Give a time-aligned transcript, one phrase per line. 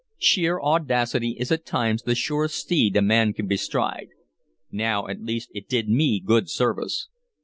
[0.17, 4.07] Sheer audacity is at times the surest steed a man can bestride.
[4.71, 7.07] Now at least it did me good service.